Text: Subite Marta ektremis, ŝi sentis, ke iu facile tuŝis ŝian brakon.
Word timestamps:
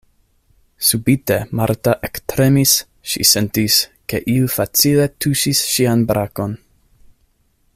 Subite 0.85 1.35
Marta 1.59 1.93
ektremis, 2.07 2.73
ŝi 3.11 3.25
sentis, 3.33 3.77
ke 4.13 4.23
iu 4.37 4.49
facile 4.55 5.07
tuŝis 5.25 5.63
ŝian 5.75 6.03
brakon. 6.13 6.57